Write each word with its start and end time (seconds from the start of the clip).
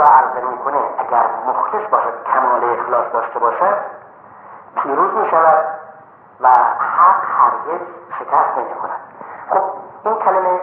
را 0.00 0.06
عرضه 0.06 0.40
می‌کنه 0.40 0.78
اگر 0.98 1.26
مخلص 1.46 1.90
باشد 1.90 2.24
کمال 2.24 2.64
اخلاص 2.64 3.12
داشته 3.12 3.38
باشد 3.38 3.76
پیروز 4.74 5.14
می 5.14 5.30
شود 5.30 5.64
و 6.40 6.48
حق 6.78 7.24
هرگز 7.24 7.80
شکست 8.18 8.58
نمی 8.58 8.74
کند 8.74 9.00
خب 9.50 9.62
این 10.04 10.14
کلمه 10.14 10.60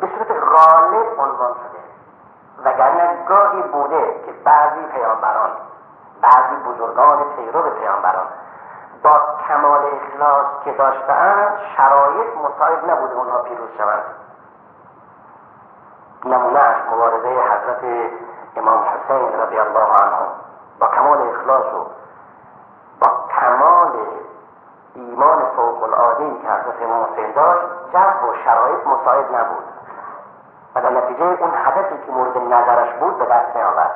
به 0.00 0.06
صورت 0.06 0.30
غالب 0.30 1.20
عنوان 1.20 1.54
شده. 1.54 1.80
وگرنه 2.64 3.24
گاهی 3.28 3.62
بوده 3.62 4.20
که 4.26 4.32
بعضی 4.44 4.86
پیامبران 4.94 5.50
بعضی 6.22 6.56
بزرگان 6.56 7.18
پیرو 7.36 7.70
پیامبران 7.70 8.26
با 9.02 9.20
کمال 9.48 9.80
اخلاص 9.80 10.46
که 10.64 10.72
داشتهاند 10.72 11.58
شرایط 11.76 12.36
مساعد 12.36 12.90
نبوده 12.90 13.14
اونها 13.14 13.38
پیروز 13.42 13.68
شوند. 13.78 14.02
نمونهش 16.24 16.76
مبارزه 16.92 17.28
حضرت 17.28 18.10
امام 18.56 18.84
حسین 18.84 19.40
رضی 19.40 19.58
الله 19.58 20.02
عنه. 20.02 20.18
با 20.80 20.86
کمال 20.86 21.28
اخلاص 21.28 21.74
و 21.74 21.86
با 23.00 23.10
کمال 23.40 23.92
ایمان 24.94 25.42
فوق 25.56 25.82
العاده 25.82 26.30
که 26.30 26.48
حضرت 26.48 26.82
امام 26.82 27.04
حسین 27.12 27.32
داشت 27.32 27.66
جو 27.92 28.28
و 28.28 28.34
شرایط 28.44 28.86
مساعد 28.86 29.34
نبود. 29.34 29.64
و 30.74 30.80
در 30.80 30.90
نتیجه 30.90 31.24
اون 31.24 31.52
هدفی 31.64 32.06
که 32.06 32.12
مورد 32.12 32.38
نظرش 32.38 32.92
بود 32.94 33.18
به 33.18 33.24
دست 33.24 33.56
نیاورد 33.56 33.94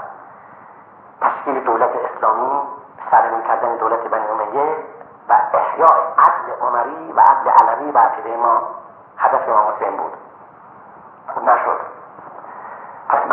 تشکیل 1.21 1.65
دولت 1.65 1.91
اسلامی 1.97 2.63
سرمین 3.11 3.43
کردن 3.43 3.77
دولت 3.77 4.01
بنی 4.01 4.27
امیه 4.27 4.77
و 5.29 5.33
احیاء 5.53 5.97
عدل 6.19 6.53
عمری 6.61 7.13
و 7.13 7.21
عدل 7.21 7.51
علوی 7.51 7.91
و 7.91 7.99
عقیده 7.99 8.37
ما 8.37 8.63
هدف 9.19 9.49
امام 9.49 9.75
حسین 9.75 9.97
بود. 9.97 10.13
خب 11.35 11.43
نشد. 11.43 12.04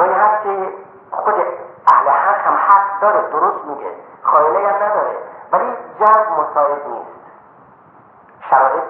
گاهی 0.02 0.14
هست 0.14 0.44
که 0.44 0.74
خود 1.12 1.36
اهل 1.94 2.10
حق 2.10 2.46
هم 2.46 2.56
حق 2.56 3.02
داره 3.02 3.22
درست 3.32 3.66
میگه 3.66 3.92
خایله 4.24 4.68
هم 4.68 4.76
نداره 4.76 5.18
ولی 5.52 5.74
جد 6.00 6.28
مساعد 6.32 6.88
نیست. 6.88 7.22
شرایط 8.50 8.84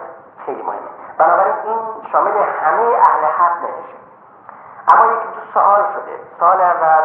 خیلی 0.45 0.61
مهمه. 0.61 0.79
بنابراین 1.17 1.55
این 1.63 1.79
شامل 2.11 2.31
همه 2.31 2.81
اهل 2.81 3.25
حق 3.25 3.57
نمیشه. 3.57 3.97
اما 4.93 5.05
یکی 5.05 5.27
دو 5.27 5.53
سوال 5.53 5.83
شده. 5.93 6.19
سال 6.39 6.61
اول 6.61 7.03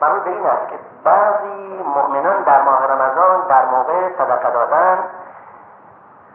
مربوط 0.00 0.22
به 0.22 0.30
این 0.30 0.46
است 0.46 0.68
که 0.68 0.78
بعضی 1.04 1.82
مؤمنان 1.82 2.42
در 2.42 2.62
ماه 2.62 2.86
رمضان 2.86 3.46
در 3.48 3.64
موقع 3.64 4.16
صدقه 4.18 4.50
دادن 4.50 4.98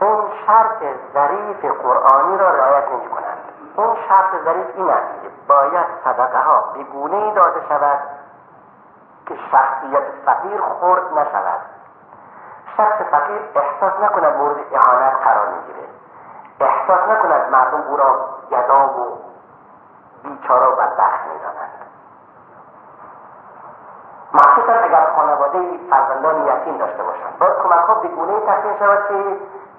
اون 0.02 0.24
شرط 0.48 0.84
ظریف 1.14 1.66
قرآنی 1.66 2.38
را 2.38 2.50
رعایت 2.50 2.90
نمی 2.90 3.10
کنند 3.10 3.25
اون 3.76 3.96
شرط 4.10 4.44
ظریف 4.46 4.68
این 4.76 4.90
است 4.90 5.22
که 5.22 5.30
باید 5.48 5.86
صدقه 6.04 6.40
ها 6.40 6.72
به 6.74 6.84
گونه 6.84 7.34
داده 7.34 7.62
شود 7.70 8.00
که 9.26 9.36
شخصیت 9.52 10.04
فقیر 10.26 10.62
خورد 10.62 11.14
نشود. 11.14 11.62
شخص 12.78 13.02
فقیر 13.12 13.42
احساس 13.56 13.94
نکند 14.00 14.36
مورد 14.36 14.58
اعانت 14.72 15.14
قرار 15.24 15.48
می‌گیره. 15.48 15.88
احساس 16.60 17.10
نکند 17.10 17.52
مردم 17.52 17.82
او 17.82 17.98
را 17.98 18.30
گدا 18.52 18.88
و 18.88 19.18
بیچاره 20.24 20.66
و 20.66 20.76
بدبخت 20.76 21.20
می‌دانند. 21.34 21.72
مخصوصا 24.34 24.74
اگر 24.74 25.08
خانواده 25.16 25.80
فرزندان 25.90 26.48
یتیم 26.48 26.78
داشته 26.78 27.04
باشند. 27.04 27.40
باید 27.40 27.54
کمک 27.64 27.86
ها 27.86 27.94
به 27.94 28.08
گونه 28.08 28.34
شود 28.80 29.08
که 29.08 29.38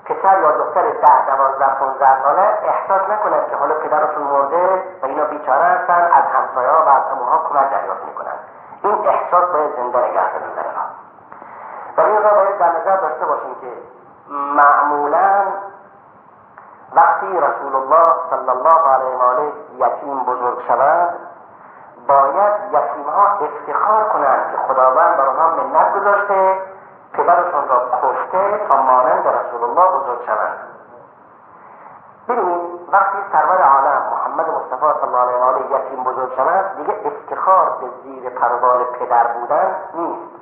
پسر 0.09 0.41
یا 0.41 0.51
دختر 0.51 0.83
ده 0.83 1.27
دوازده 1.27 1.75
پونزده 1.79 2.23
ساله 2.23 2.59
احساس 2.62 3.11
نکند 3.11 3.51
که 3.51 3.57
حالا 3.57 3.75
پدرشون 3.75 4.23
مرده 4.23 4.83
و 5.03 5.07
اینا 5.07 5.25
بیچاره 5.25 5.65
هستن 5.65 6.11
از 6.12 6.25
همسایه 6.25 6.71
و 6.71 6.89
از 6.89 7.03
اموها 7.12 7.39
کمک 7.49 7.71
دریافت 7.71 8.05
می‌کنند 8.05 8.39
این 8.83 9.09
احساس 9.09 9.45
باید 9.45 9.77
زنده 9.77 9.99
نگه 9.99 10.33
داریم 10.33 10.53
و 11.97 12.01
این 12.01 12.23
را 12.23 12.31
باید 12.34 12.59
در 12.59 12.69
نظر 12.81 12.97
داشته 12.97 13.27
باشیم 13.27 13.55
که 13.61 13.73
معمولا 14.31 15.43
وقتی 16.97 17.27
رسول 17.27 17.75
الله 17.75 18.15
صلی 18.31 18.50
الله 18.50 18.89
علیه 18.89 19.16
و 19.16 19.22
آله 19.22 19.53
یتیم 19.77 20.25
بزرگ 20.25 20.62
شود 20.69 21.09
باید 22.09 22.55
یتیم 22.69 23.09
ها 23.09 23.22
افتخار 23.22 24.05
کنند 24.05 24.50
که 24.53 24.59
خداوند 24.69 25.16
بر 25.16 25.27
آنها 25.27 25.50
منت 25.50 25.95
گذاشته 25.95 26.59
پدرشون 27.12 27.69
را 27.69 27.89
کشته 28.03 28.66
تا 28.71 28.83
مانند 28.83 29.27
رسول 29.56 29.71
الله 29.71 29.99
بزرگ 29.99 30.27
شوند 30.27 30.59
ببینید 32.28 32.89
وقتی 32.93 33.19
سرور 33.33 33.62
عالم 33.62 34.03
محمد 34.11 34.49
مصطفی 34.49 35.00
صلی 35.00 35.15
الله 35.15 35.44
علیه 35.44 35.67
و 35.67 35.81
یتیم 35.81 36.05
بزرگ 36.05 36.37
شود 36.37 36.77
دیگه 36.77 37.00
افتخار 37.05 37.71
به 37.81 37.87
زیر 38.03 38.31
پروال 38.31 38.84
پدر 38.84 39.27
بودن 39.27 39.77
نیست 39.95 40.33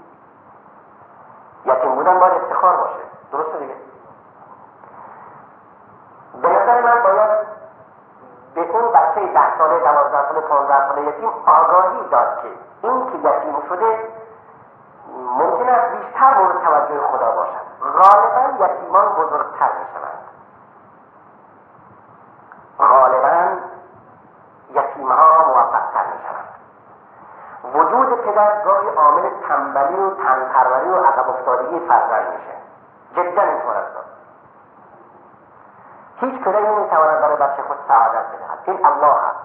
یتیم 1.64 1.94
بودن 1.94 2.18
باید 2.18 2.32
افتخار 2.34 2.76
باشه 2.76 3.00
درسته 3.32 3.58
دیگه 3.58 3.74
به 6.42 6.48
نظر 6.48 6.80
من 6.80 7.02
باید 7.02 7.30
به 8.54 8.60
اون 8.60 8.92
بچه 8.92 9.32
ده 9.32 9.58
ساله 9.58 9.78
دوازده 9.78 10.28
ساله 10.28 10.40
پانزده 10.40 10.88
ساله 10.88 11.02
یتیم 11.02 11.30
آگاهی 11.46 12.08
داد 12.10 12.42
که 12.42 12.48
این 12.82 13.06
که 13.06 13.28
یتیم 13.28 13.68
شده 13.68 13.98
ممکن 15.38 15.68
است 15.68 15.94
بیشتر 15.94 16.38
مورد 16.38 16.64
توجه 16.64 17.00
خدا 17.00 17.30
باشد 17.30 17.64
غالبا 17.98 18.43
یتیمان 18.60 19.08
بزرگتر 19.08 19.68
می 19.72 19.86
شوند 19.94 20.24
غالبا 22.78 23.56
یتیمها 24.70 25.44
موفقتر 25.44 26.04
می 26.12 26.20
شوند 26.28 26.54
وجود 27.74 28.20
پدر 28.20 28.64
گاهی 28.64 28.88
عامل 28.88 29.30
تنبلی 29.48 29.96
و 29.96 30.10
تنپروری 30.10 30.88
و 30.88 31.04
عقب 31.04 31.30
افتادگی 31.30 31.80
فرزند 31.88 32.32
میشه. 32.32 32.54
جدا 33.14 33.42
اینطور 33.42 33.76
است. 33.76 33.96
هیچ 36.16 36.42
پدری 36.42 36.66
نمی‌تواند 36.66 37.20
برای 37.20 37.36
بچه 37.36 37.62
خود 37.62 37.76
سعادت 37.88 38.26
بدهد. 38.26 38.58
این 38.64 38.86
الله 38.86 39.14
هست 39.14 39.44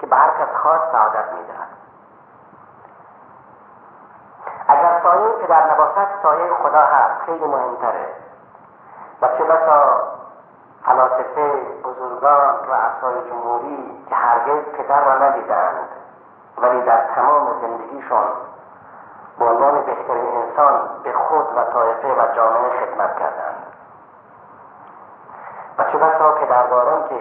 که 0.00 0.06
به 0.06 0.16
هر 0.16 0.30
کس 0.30 0.56
خواست 0.62 0.92
سعادت 0.92 1.32
می‌دهد. 1.32 1.79
سایه 5.02 5.28
پدر 5.28 5.72
نباشد 5.72 6.08
سایه 6.22 6.54
خدا 6.62 6.80
هست. 6.80 7.20
خیلی 7.26 7.44
مهمتره. 7.44 8.06
و 9.22 9.28
چه 9.28 9.44
بسا 9.44 10.02
فلاسفه 10.84 11.52
بزرگان 11.84 12.54
رؤسای 12.66 13.30
جمهوری 13.30 14.04
که 14.08 14.14
هرگز 14.14 14.64
پدر 14.64 15.04
را 15.04 15.18
ندیدند 15.18 15.88
ولی 16.58 16.82
در 16.82 17.00
تمام 17.14 17.60
زندگیشون 17.60 18.24
به 19.38 19.44
عنوان 19.44 19.84
بهترین 19.84 20.36
انسان 20.36 20.90
به 21.04 21.12
خود 21.12 21.46
و 21.56 21.64
طایفه 21.72 22.14
و 22.14 22.34
جامعه 22.36 22.70
خدمت 22.70 23.18
کردند. 23.18 23.66
و 25.78 25.84
چه 25.84 25.98
بسا 25.98 26.32
پدرداران 26.32 27.08
که 27.08 27.20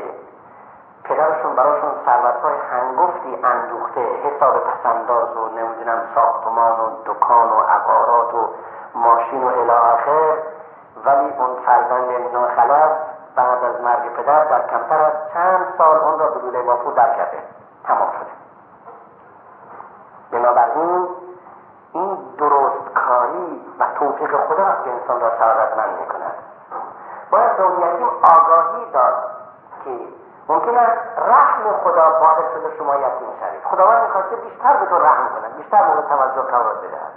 پدرشون 1.04 1.56
براشون 1.56 1.92
ثروتهای 2.06 2.56
هنگفتی 2.72 3.40
اندوخته 3.44 4.02
حساب 4.02 4.56
و 4.56 4.60
نمی‌دونم 4.60 5.19
ساختمان 6.60 6.80
و 6.80 7.04
دکان 7.06 7.50
و 7.50 7.60
عقارات 7.60 8.34
و 8.34 8.50
ماشین 8.96 9.44
و 9.44 9.48
الی 9.48 10.42
ولی 11.06 11.34
اون 11.40 11.56
فرزند 11.66 12.34
ناخلف 12.34 12.92
بعد 13.36 13.64
از 13.64 13.82
مرگ 13.82 14.14
پدر 14.14 14.44
در 14.44 14.68
کمتر 14.68 15.02
از 15.02 15.14
چند 15.34 15.74
سال 15.78 15.98
اون 15.98 16.20
را 16.20 16.30
به 16.30 16.40
لوله 16.40 16.62
بافو 16.62 16.92
در 16.92 17.16
کرده. 17.16 17.38
تمام 17.84 18.10
شده. 18.12 18.32
بنابراین 20.32 21.08
این 21.94 22.18
درست 22.38 22.94
کاری 22.94 23.66
و 23.80 23.86
توفیق 24.00 24.38
خدا 24.48 24.64
است 24.64 24.84
که 24.84 24.92
انسان 24.92 25.22
را 25.22 25.38
سعادتمند 25.40 26.00
می 26.00 26.08
کند 26.08 26.34
باید 27.32 27.58
به 27.58 27.64
آگاهی 28.22 28.92
داد. 28.94 29.19
ممکن 30.50 30.78
است 30.78 31.00
رحم 31.18 31.64
خدا 31.84 32.10
باعث 32.20 32.52
شده 32.54 32.78
شما 32.78 32.96
یتیم 32.96 33.30
شوید. 33.40 33.64
خداوند 33.64 34.04
می‌خواسته 34.04 34.36
بیشتر 34.36 34.78
به 34.78 34.86
تو 34.86 35.00
رحم 35.00 35.30
کند 35.30 35.58
بیشتر 35.58 35.84
مورد 35.88 36.08
توجه 36.08 36.42
قرار 36.42 36.76
بدهد. 36.76 37.14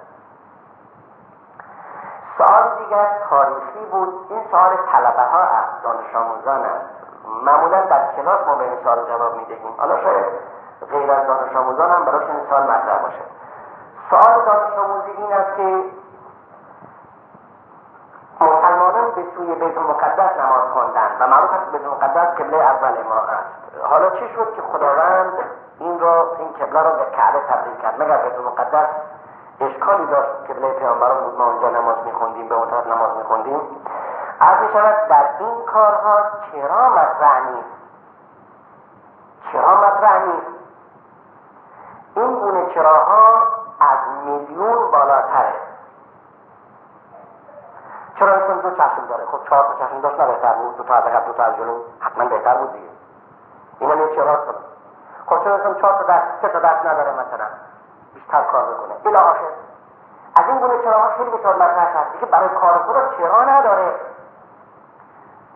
سوال 2.38 2.79
دیگر 2.79 3.08
تاریخی 3.31 3.84
بود. 3.90 4.26
این 4.31 4.40
سوال 4.50 4.76
طلبه 4.93 5.23
ها 5.23 5.38
است 5.38 5.82
دانش 5.82 6.14
آموزان 6.17 6.64
است. 6.64 6.84
معمولا 7.44 7.81
در 7.81 8.12
کلاس 8.17 8.46
ما 8.46 8.55
به 8.55 8.64
این 8.64 8.82
سوال 8.84 9.05
جواب 9.08 9.37
می‌دهیم. 9.37 9.75
حالا 9.78 10.00
شاید 10.02 10.26
غیر 10.90 11.12
از 11.12 11.26
دانش 11.26 11.56
آموزان 11.56 11.90
هم 11.90 12.05
براش 12.05 12.23
این 12.23 12.46
سوال 12.50 12.62
مطرح 12.62 13.02
باشه. 13.02 13.23
سوال 14.11 14.44
دانش 14.44 14.78
آموزی 14.78 15.11
این 15.11 15.32
است 15.32 15.56
که 15.56 15.85
مسلمانان 18.40 19.11
به 19.11 19.25
سوی 19.37 19.55
بیت 19.55 19.78
المقدس 19.78 20.40
نماز 20.40 20.70
خواندن 20.73 21.11
و 21.20 21.26
معروف 21.26 21.50
است 21.50 21.73
بیت 21.73 21.85
المقدس 21.85 22.40
قبله 22.40 22.56
اول 22.56 23.02
ما 23.02 23.20
حالا 23.92 24.10
چی 24.10 24.28
شد 24.34 24.54
که 24.54 24.62
خداوند 24.62 25.32
این 25.78 26.00
را 26.00 26.36
این 26.38 26.48
قبله 26.52 26.82
را 26.82 26.90
به 26.90 27.04
کعبه 27.16 27.40
تبدیل 27.48 27.76
کرد؟ 27.76 28.02
مگر 28.02 28.16
بیت 28.16 28.38
المقدس 28.38 28.88
اشکالی 29.60 30.06
داشت 30.06 30.50
قبله 30.50 30.72
پیامبران 30.72 31.24
بود 31.24 31.38
ما 31.38 31.44
اونجا 31.44 31.70
نماز 31.70 31.96
میخوندیم 32.04 32.48
به 32.48 32.54
اون 32.54 32.70
طرف 32.70 32.86
نماز 32.86 33.16
میخوندیم؟ 33.16 33.60
از 34.40 34.60
می 34.60 34.72
شود 34.72 35.08
در 35.08 35.24
این 35.38 35.64
کارها 35.66 36.18
چرا 36.52 36.88
مطرح 36.88 37.50
نیست 37.50 37.68
چرا 39.52 39.80
مطرح 39.80 40.24
نیست 40.24 40.46
این 42.14 42.34
گونه 42.34 42.74
چراها 42.74 43.42
از 43.80 43.98
میلیون 44.24 44.90
بالاتره. 44.90 45.54
چرا 48.18 48.46
این 48.46 48.58
دو 48.58 48.70
چشم 48.70 49.06
داره؟ 49.08 49.24
خب 49.24 49.48
چهار 49.48 49.62
تا 49.64 49.86
چشم 49.86 50.00
داشت 50.00 50.20
نه 50.20 50.26
بهتر 50.26 50.52
بود 50.52 50.76
دو 50.76 50.82
تا 50.82 50.94
از 50.94 51.24
دو 51.26 51.32
تا 51.32 51.42
از 51.44 51.56
جلو 51.56 51.80
حتما 52.00 52.24
بهتر 52.24 52.54
بود 52.54 52.72
دیگه. 52.72 53.01
این 53.78 53.90
هم 53.90 54.00
یه 54.00 54.16
چرا 54.16 54.38
خب 55.26 55.44
چرا 55.44 55.74
چهار 55.74 55.92
تا 55.92 56.02
دست 56.02 56.26
سه 56.42 56.48
تا 56.48 56.58
دست 56.58 56.86
نداره 56.86 57.12
مثلا؟ 57.12 57.46
بیشتر 58.14 58.42
کار 58.42 58.64
بکنه 58.64 58.94
الی 59.06 59.16
آخر 59.16 59.48
از 60.36 60.44
این 60.48 60.58
گونه 60.58 60.84
چراها 60.84 61.08
خیلی 61.16 61.30
بسیار 61.30 61.54
مطرح 61.54 61.96
هست. 61.96 62.20
که 62.20 62.26
برای 62.26 62.48
کار 62.48 62.78
خدا 62.78 63.08
چرا 63.19 63.44
نداره؟ 63.44 63.94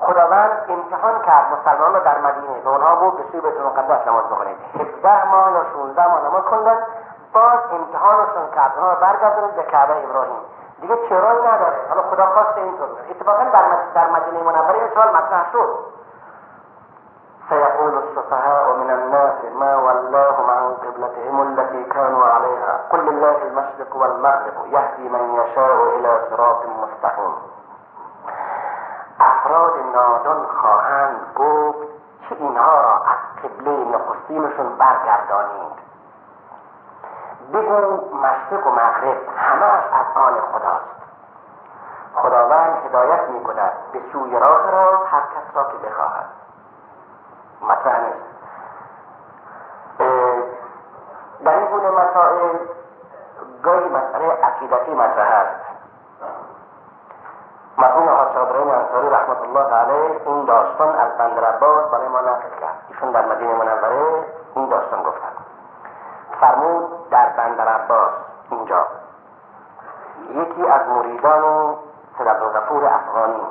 خداوند 0.01 0.51
امتحان 0.69 1.23
کرد. 1.23 1.47
مسلمان 1.53 1.95
رو 1.95 2.01
در 2.01 2.19
مدینه. 2.19 2.61
به 2.61 2.69
اونها 2.69 2.97
بود 2.97 3.17
به 3.17 3.23
سوی 3.33 3.41
بیت 3.41 3.61
المقدس 3.61 4.07
نماز 4.07 4.25
بخونید. 4.25 4.57
17 4.75 5.31
ماه 5.31 5.53
یا 5.53 5.65
16 5.73 6.09
ماه 6.09 6.25
نماز 6.25 6.45
خوندن. 6.45 6.79
باز 7.33 7.59
امتحانشون 7.73 8.51
کرد. 8.55 8.73
اونها 8.77 8.95
برگردونید 8.95 9.57
به 9.57 9.63
کعبه 9.63 10.05
ابراهیم. 10.05 10.41
دیگه 10.81 11.09
چرایی 11.09 11.39
نداره. 11.39 11.77
حالا 11.89 12.03
خدا 12.03 12.27
خواست 12.27 12.59
اینطور 12.59 12.89
اتفاقا 13.11 13.45
در 13.95 14.11
مدینه 14.11 14.43
منوره 14.43 14.79
این 14.79 14.89
سوال 14.95 15.09
مطرح 15.09 15.53
شد. 15.53 15.79
سيقول 17.49 17.99
السفهاء 17.99 18.77
من 18.77 18.91
الناس 18.91 19.45
ما 19.55 19.77
ولاهم 19.77 20.51
عن 20.51 20.75
قبلتهم 20.75 21.43
التي 21.43 21.85
كانوا 21.85 22.25
عليها. 22.25 22.81
قل 22.91 22.99
لله 22.99 23.43
المشرق 23.43 23.97
والمغرب 23.97 24.67
يهدي 24.67 25.09
من 25.09 25.35
يشاء 25.35 25.97
إلى 25.97 26.21
صراط 26.31 26.67
مستقيم. 26.67 27.35
أفراد 29.21 29.73
نادان 29.95 30.47
خواهند 30.47 31.21
گفت 31.37 31.89
که 32.29 32.35
اینها 32.35 32.81
را 32.81 32.95
از 32.95 33.43
قبله 33.43 33.85
نخستینشون 33.85 34.77
برگردانید؟ 34.77 35.77
بگو 37.53 38.17
مشرق 38.17 38.67
و 38.67 38.71
مغرب 38.71 39.19
همهاش 39.37 39.85
از 39.93 40.17
آن 40.17 40.41
خداست. 40.41 40.97
خداوند 42.15 42.77
هدایت 42.87 43.29
می 43.29 43.45
کند 43.45 43.73
به 43.93 44.01
سوی 44.13 44.39
راه 44.39 44.71
را 44.71 45.05
هر 45.07 45.21
کس 45.21 45.57
را 45.57 45.65
که 45.65 45.89
بخواهد. 45.89 46.27
مطرح 47.63 48.01
نیست. 48.01 48.27
در 51.45 51.59
این 51.59 51.67
گونه 51.67 51.91
مسائل 51.91 52.57
گاهی 53.63 53.89
مسئله 53.89 54.33
عقیدتی 54.33 54.95
مطرح 54.95 55.29
است. 55.29 55.67
مرحوم 57.79 58.09
حاج 58.09 58.37
ابراهیم 58.37 58.71
انصاری 58.71 59.11
رحمت 59.11 59.43
الله 59.43 59.75
علیه 59.75 60.21
این 60.27 60.45
داستان 60.45 60.95
از 60.95 61.19
بندر 61.19 61.45
عباس 61.45 61.91
برای 61.91 62.09
ما 62.09 62.21
نقل 62.21 62.61
کرد. 62.61 62.79
ایشون 62.89 63.11
در 63.11 63.27
مدینه 63.27 63.55
منوره 63.55 64.25
این 64.55 64.69
داستان 64.69 65.03
گفتن. 65.03 65.33
فرمود 66.41 67.11
در 67.11 67.29
بندر 67.29 67.69
عباس 67.69 68.11
اینجا. 68.51 68.87
یکی 70.31 70.67
از 70.69 70.89
مریدان 70.89 71.75
سید 72.19 72.29
عبدالغفور 72.29 72.85
افغانی 72.85 73.47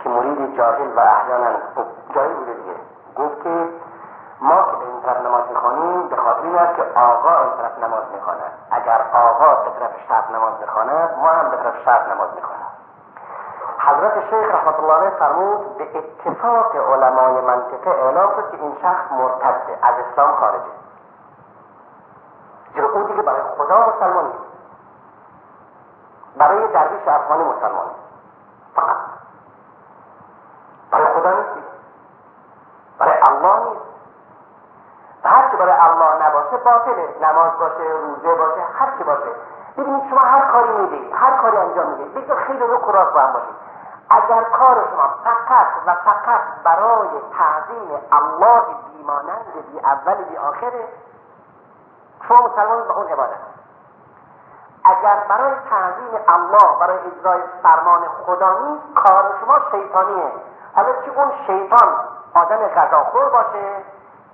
که 0.00 0.08
مرید 0.08 0.56
جاهل 0.56 0.96
و 0.96 1.00
احیانا 1.00 1.50
جاهل 2.14 2.32
بوده 2.34 2.52
دیگه 2.52 2.74
گفت 3.16 3.42
که 3.42 3.68
ما 4.40 4.62
که 4.62 4.76
به 4.76 4.86
این 4.86 5.00
طرف 5.00 5.26
می‌خوانیم 5.76 6.08
به 6.08 6.16
خاطر 6.16 6.42
این 6.42 6.58
است 6.58 6.76
که 6.76 6.82
آقا 7.00 7.42
این 7.42 7.56
طرف 7.56 7.78
نماز 7.78 8.04
می‌خواند. 8.12 8.52
اگر 8.70 9.00
آقا 9.12 9.54
به 9.54 9.70
طرف 9.70 9.90
شرق 10.08 10.30
نماز 10.30 10.58
بخواند 10.60 11.18
ما 11.18 11.28
هم 11.28 11.50
به 11.50 11.56
طرف 11.56 11.84
شرق 11.84 12.12
نماز 12.12 12.28
می‌خوانیم. 12.34 12.66
حضرت 13.78 14.20
شیخ 14.30 14.54
رحمت 14.54 14.80
الله 14.80 14.94
علیه 14.94 15.10
فرمود 15.10 15.78
به 15.78 15.98
اتفاق 15.98 16.76
علمای 16.76 17.40
منطقه 17.40 17.90
اعلام 17.90 18.30
شد 18.36 18.50
که 18.50 18.56
این 18.56 18.76
شخص 18.82 19.12
مرتده 19.12 19.78
از 19.82 19.94
اسلام 19.98 20.36
خارجه. 20.36 20.64
زیرا 22.74 22.88
او 22.88 23.02
دیگه 23.02 23.22
برای 23.22 23.42
خدا 23.58 23.86
مسلمان 23.88 24.24
نیست. 24.24 24.38
برای 26.36 26.68
درویش 26.72 27.08
افغانی 27.08 27.44
مسلمان 27.44 27.86
فقط 28.74 28.96
برای 30.90 31.06
خدا 31.14 31.30
نیست 31.30 31.50
برای 32.98 33.18
الله 33.28 33.68
نیست 33.68 33.86
و 35.24 35.28
هر 35.28 35.50
چی 35.50 35.56
برای 35.56 35.72
الله 35.72 36.26
نباشه 36.26 36.56
باطله 36.56 37.14
نماز 37.20 37.55
باشه 37.68 37.90
روزه 37.90 38.34
باشه 38.34 38.60
هر 38.78 38.98
چی 38.98 39.04
باشه. 39.04 39.30
ببینید 39.76 40.10
شما 40.10 40.20
هر 40.20 40.40
کاری 40.52 40.72
می‌دید 40.72 41.12
هر 41.12 41.36
کاری 41.36 41.56
انجام 41.56 41.86
می‌دید 41.86 42.14
بگید 42.14 42.34
خیلی 42.34 42.58
رو 42.58 42.78
کراس 42.78 43.12
با 43.12 43.20
هم 43.20 43.32
باشید 43.32 43.56
اگر 44.10 44.42
کار 44.42 44.74
شما 44.90 45.08
فقط 45.24 45.66
و 45.86 45.94
فقط 45.94 46.40
برای 46.64 47.08
تعظیم 47.38 47.90
الله 48.12 48.62
بیمانند 48.92 49.46
بی 49.72 49.78
اول 49.78 50.24
بی 50.24 50.36
آخره 50.36 50.88
شما 52.28 52.42
مسلمان 52.42 52.88
به 52.88 52.96
اون 52.96 53.06
عبادت. 53.06 53.36
اگر 54.84 55.16
برای 55.28 55.54
تعظیم 55.70 56.20
الله 56.28 56.78
برای 56.80 56.98
اجرای 56.98 57.40
فرمان 57.62 58.00
خدا 58.26 58.58
نیست 58.58 58.94
کار 58.94 59.34
شما 59.40 59.58
شیطانیه. 59.70 60.32
حالا 60.74 60.92
چه 60.92 61.12
اون 61.16 61.32
شیطان 61.46 61.96
آدم 62.34 62.56
غذاخور 62.56 63.28
باشه 63.28 63.82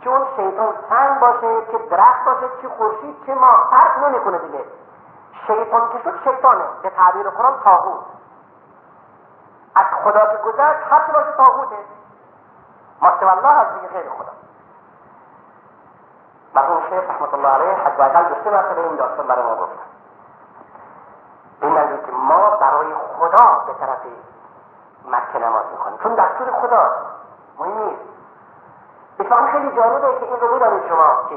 چه 0.05 0.11
اون 0.11 0.27
شیطان 0.37 0.75
سنگ 0.89 1.21
باشه 1.21 1.67
چه 1.73 1.79
درخت 1.79 2.25
باشه 2.25 2.49
چه 2.63 2.69
خورشید 2.69 3.27
چه 3.27 3.35
ما 3.35 3.67
فرق 3.71 4.05
نمی‌کنه 4.05 4.39
دیگه. 4.39 4.65
شیطان 5.47 5.89
که 5.89 5.99
شد 6.05 6.19
شیطانه 6.25 6.65
به 6.83 6.91
تعبیر 6.91 7.31
قرآن 7.31 7.61
تاغوت. 7.65 8.05
از 9.75 9.87
خدا 10.05 10.27
که 10.27 10.37
گذشت 10.37 10.93
هر 10.93 11.07
چه 11.07 11.13
باشه 11.13 11.33
تاغوته. 11.37 11.77
ما 13.03 13.09
الله 13.09 13.49
از 13.49 13.75
دیگه 13.75 13.89
غیر 13.89 14.11
خدا. 14.11 14.33
مرحوم 16.55 16.81
شیخ 16.81 17.11
رحمت 17.11 17.35
الله 17.35 17.49
علیه 17.49 17.73
حداقل 17.73 18.25
دو 18.25 18.35
سه 18.45 18.51
مرتبه 18.51 18.81
این 18.81 18.97
داستان 18.97 19.27
برای 19.27 19.45
ما 19.45 19.57
گفتن 19.57 19.83
از 21.79 21.89
که 22.07 22.13
ما 22.13 22.51
برای 22.51 22.95
خدا 22.95 23.65
به 23.67 23.75
طرف 23.75 23.99
مکه 25.09 25.39
نماز 25.39 25.65
می‌کنیم 25.71 25.99
چون 26.03 26.15
دستور 26.15 26.53
خداست. 26.53 27.07
مهم 27.59 27.79
نیست. 27.79 28.12
اتفاقا 29.21 29.47
خیلی 29.47 29.77
جالبه 29.77 30.19
که 30.21 30.27
این 30.27 30.41
رو 30.41 30.57
بدانید 30.57 30.89
شما 30.89 31.29
که 31.29 31.37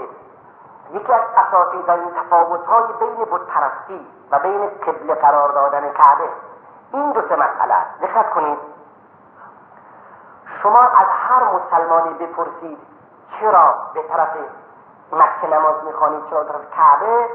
یکی 0.94 1.14
از 1.14 1.22
اساسی 1.38 1.84
در 1.84 1.94
این 1.94 2.12
تفاوت 2.12 2.66
های 2.66 2.84
بین 3.00 3.26
بود 3.26 3.48
پرستی 3.48 4.08
و 4.32 4.40
بین 4.40 4.68
قبل 4.68 5.14
قرار 5.14 5.52
دادن 5.52 5.94
کعبه 5.94 6.30
این 6.94 7.12
دو 7.12 7.22
سه 7.22 7.36
مسئله 7.36 7.74
است. 7.74 8.02
دقت 8.02 8.30
کنید. 8.30 8.60
شما 10.64 10.80
از 10.80 11.08
هر 11.08 11.44
مسلمانی 11.44 12.14
بپرسید 12.14 12.78
چرا 13.40 13.76
به 13.94 14.02
طرف 14.04 14.30
مکه 15.12 15.56
نماز 15.56 15.84
می‌خوانید 15.84 16.30
چرا 16.30 16.44
طرف 16.44 16.72
کعبه؟ 16.76 17.30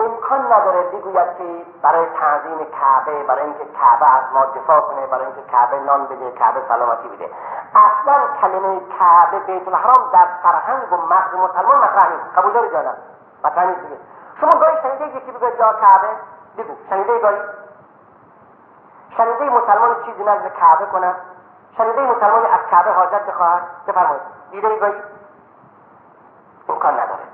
امکان 0.00 0.52
نداره 0.52 0.82
بگوید 0.82 1.36
که 1.38 1.66
برای 1.82 2.06
تعظیم 2.06 2.58
کعبه 2.58 3.22
برای 3.22 3.42
اینکه 3.42 3.64
کعبه 3.64 4.06
از 4.06 4.24
ما 4.34 4.44
دفاع 4.44 4.80
کنه 4.80 5.06
برای 5.06 5.24
اینکه 5.24 5.42
کعبه 5.42 5.80
نان 5.80 6.06
بده 6.06 6.30
کعبه 6.30 6.60
سلامتی 6.68 7.08
بده. 7.08 7.30
اصلا 7.74 8.14
کلمه 8.40 8.80
کعبه 8.98 9.38
بیت 9.38 9.68
الحرام 9.68 10.10
در 10.12 10.26
فرهنگ 10.42 10.92
و 10.92 10.96
مغز 10.96 11.34
مسلمان 11.34 11.76
مطرح 11.76 12.12
نیست. 12.12 12.38
قبول 12.38 12.52
داری 12.52 12.68
جانم 12.70 12.96
مطرح 13.44 13.64
نیست 13.64 13.80
دیگه. 13.80 13.96
شما 14.40 14.50
گاهی 14.60 14.76
شنیده 14.82 15.16
یکی 15.16 15.32
بگوید 15.32 15.54
یا 15.60 15.72
کعبه؟ 15.72 16.08
بگو. 16.58 16.74
شنیده 16.90 17.18
گاهی؟ 17.18 17.40
شنیده 19.16 19.50
مسلمان 19.50 20.02
چیزی 20.06 20.24
نزد 20.24 20.54
کعبه 20.54 20.86
کنه؟ 20.86 21.14
شنیده 21.76 22.00
مسلمان 22.00 22.46
از 22.46 22.60
کعبه 22.70 22.92
حاجت 22.92 23.26
بخواهد؟ 23.26 23.62
بفرمایید. 23.88 24.22
دیده 24.50 24.78
گاهی؟ 24.78 25.02
امکان 26.68 26.94
نداره. 26.94 27.27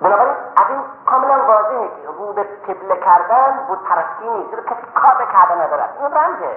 بنابراین 0.00 0.34
از 0.56 0.70
این 0.70 0.80
کاملا 1.06 1.44
واضحه 1.44 1.88
که 1.88 2.08
رو 2.18 2.32
به 2.32 2.42
قبله 2.42 2.96
کردن 2.96 3.64
بود 3.68 3.84
پرستی 3.84 4.28
نیست. 4.28 4.68
کسی 4.68 4.86
کار 4.94 5.14
به 5.14 5.26
کعبه 5.26 5.54
ندارد. 5.54 5.96
این 6.00 6.14
رمزه 6.14 6.56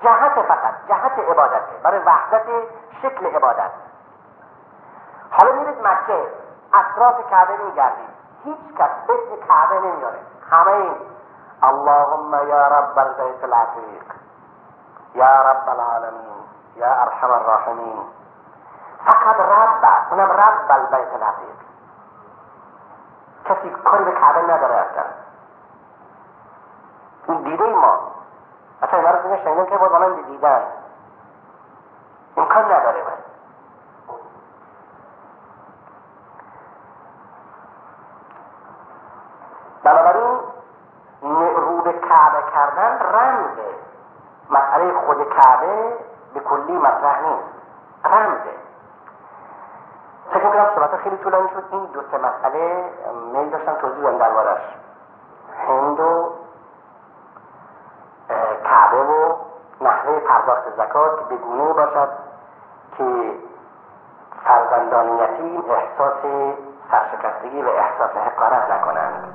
جهت 0.00 0.42
فقط 0.42 0.74
جهت 0.88 1.18
عبادته. 1.18 1.76
برای 1.82 1.98
وحدت 1.98 2.42
شکل 3.02 3.26
عبادت. 3.26 3.70
حالا 5.30 5.52
میرید 5.52 5.86
مکه 5.86 6.26
اطراف 6.74 7.30
کعبه 7.30 7.56
میگردید. 7.64 8.08
هیچ 8.44 8.76
کس 8.78 8.90
اسم 9.08 9.46
کعبه 9.48 9.80
نمیاره 9.80 10.18
همه 10.50 10.70
این 10.70 10.96
اللهم 11.62 12.48
یا 12.48 12.68
رب 12.68 12.98
البیت 12.98 13.44
العتیق 13.44 14.02
یا 15.14 15.42
رب 15.42 15.68
العالمین 15.68 16.44
یا 16.76 16.86
ارحم 16.86 17.30
الراحمین. 17.30 17.98
فقط 19.06 19.40
رب 19.40 19.84
اونم 20.10 20.30
رب 20.30 20.70
البیت 20.70 21.14
العتیق. 21.14 21.58
کسی 23.48 23.70
کاری 23.70 24.04
به 24.04 24.12
کعبه 24.12 24.42
نداره 24.42 24.74
اصلا. 24.74 25.04
این 27.28 27.42
دیده 27.42 27.64
ما. 27.64 28.00
اصلا 28.82 28.98
اینا 28.98 29.10
رو 29.10 29.22
دیگه 29.22 29.44
شنیدن 29.44 29.66
که 29.66 29.76
بود 29.76 29.92
من 29.92 30.14
دیدن. 30.14 30.62
امکان 32.36 32.64
نداره 32.64 33.02
من 33.02 33.18
بنابراین 39.82 40.40
رو 41.56 41.80
به 41.82 41.92
کعبه 41.92 42.42
کردن 42.54 42.98
رمزه 42.98 43.74
مسئله 44.50 44.92
خود 45.06 45.28
کعبه 45.30 45.98
به 46.34 46.40
کلی 46.40 46.72
مطرح 46.72 47.20
نیست. 47.22 47.48
رمزه 48.04 48.57
خیلی 51.04 51.16
طولانی 51.16 51.48
شد. 51.48 51.64
این 51.70 51.84
دو 51.84 52.00
سه 52.10 52.18
مسئله 52.18 52.84
میل 53.32 53.50
داشتم 53.50 53.74
توضیح 53.74 54.08
بدم 54.08 54.18
دربارش 54.18 54.60
هند 55.68 56.00
و 56.00 56.32
کعبه 58.64 59.02
و 59.02 59.36
نحوه 59.80 60.20
پرداخت 60.20 60.76
زکات 60.76 61.28
به 61.28 61.36
گونه 61.36 61.72
باشد 61.72 62.08
که 62.98 63.32
فرزندان 64.44 65.18
یتیم 65.18 65.64
احساس 65.70 66.16
سرشکستگی 66.90 67.62
و 67.62 67.68
احساس 67.68 68.10
حقارت 68.10 68.70
نکنند. 68.70 69.34